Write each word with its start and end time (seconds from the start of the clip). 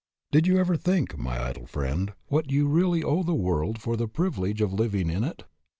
Did 0.31 0.47
you 0.47 0.57
ever 0.57 0.77
think, 0.77 1.15
my 1.15 1.39
idle 1.39 1.67
friend, 1.67 2.13
what 2.25 2.49
you 2.49 2.67
really 2.67 3.03
owe 3.03 3.21
the 3.21 3.35
world 3.35 3.79
for 3.79 3.95
the 3.95 4.07
privilege 4.07 4.59
of 4.59 4.73
living 4.73 5.11
in 5.11 5.23
it? 5.23 5.43